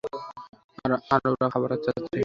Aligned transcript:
আর 1.13 1.21
ওরা 1.31 1.47
খাবার 1.53 1.71
চাচ্ছে। 1.83 2.17